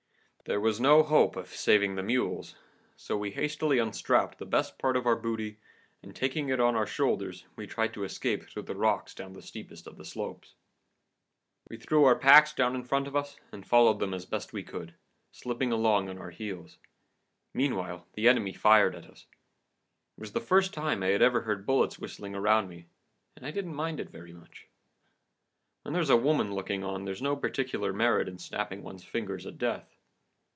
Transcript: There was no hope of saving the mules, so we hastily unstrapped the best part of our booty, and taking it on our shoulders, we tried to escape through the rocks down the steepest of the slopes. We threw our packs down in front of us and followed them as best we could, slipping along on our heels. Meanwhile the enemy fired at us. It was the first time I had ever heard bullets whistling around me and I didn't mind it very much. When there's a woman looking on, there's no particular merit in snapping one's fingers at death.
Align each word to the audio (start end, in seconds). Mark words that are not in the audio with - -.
There 0.45 0.59
was 0.59 0.81
no 0.81 1.03
hope 1.03 1.35
of 1.35 1.47
saving 1.49 1.95
the 1.95 2.03
mules, 2.03 2.55
so 2.97 3.15
we 3.15 3.29
hastily 3.29 3.77
unstrapped 3.77 4.39
the 4.39 4.45
best 4.45 4.79
part 4.79 4.97
of 4.97 5.05
our 5.05 5.15
booty, 5.15 5.59
and 6.01 6.13
taking 6.15 6.49
it 6.49 6.59
on 6.59 6.75
our 6.75 6.87
shoulders, 6.87 7.45
we 7.55 7.67
tried 7.67 7.93
to 7.93 8.03
escape 8.03 8.43
through 8.49 8.63
the 8.63 8.75
rocks 8.75 9.13
down 9.13 9.31
the 9.33 9.43
steepest 9.43 9.85
of 9.85 9.97
the 9.97 10.03
slopes. 10.03 10.55
We 11.69 11.77
threw 11.77 12.03
our 12.05 12.17
packs 12.17 12.53
down 12.53 12.73
in 12.75 12.83
front 12.83 13.07
of 13.07 13.15
us 13.15 13.37
and 13.51 13.65
followed 13.67 13.99
them 13.99 14.15
as 14.15 14.25
best 14.25 14.51
we 14.51 14.63
could, 14.63 14.95
slipping 15.31 15.71
along 15.71 16.09
on 16.09 16.17
our 16.17 16.31
heels. 16.31 16.79
Meanwhile 17.53 18.07
the 18.13 18.27
enemy 18.27 18.51
fired 18.51 18.95
at 18.95 19.05
us. 19.09 19.27
It 20.17 20.21
was 20.21 20.31
the 20.33 20.41
first 20.41 20.73
time 20.73 21.03
I 21.03 21.09
had 21.09 21.21
ever 21.21 21.41
heard 21.41 21.67
bullets 21.67 21.99
whistling 21.99 22.33
around 22.33 22.67
me 22.67 22.87
and 23.37 23.45
I 23.45 23.51
didn't 23.51 23.75
mind 23.75 23.99
it 23.99 24.09
very 24.09 24.33
much. 24.33 24.67
When 25.83 25.93
there's 25.93 26.09
a 26.09 26.17
woman 26.17 26.51
looking 26.51 26.83
on, 26.83 27.05
there's 27.05 27.21
no 27.21 27.35
particular 27.37 27.93
merit 27.93 28.27
in 28.27 28.39
snapping 28.39 28.81
one's 28.81 29.03
fingers 29.03 29.45
at 29.45 29.59
death. 29.59 29.95